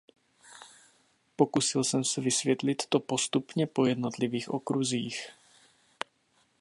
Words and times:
Pokusil 1.35 1.83
jsem 1.83 2.03
se 2.03 2.21
vysvětlit 2.21 2.83
to 2.89 2.99
postupně 2.99 3.67
po 3.67 3.85
jednotlivých 3.85 4.49
okruzích. 4.49 5.27